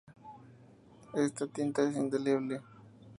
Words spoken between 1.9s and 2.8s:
indeleble.